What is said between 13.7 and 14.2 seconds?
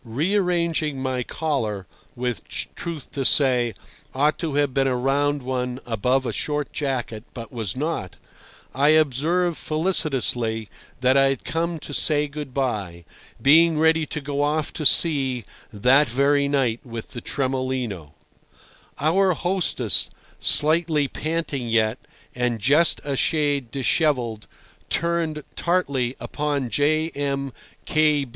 ready to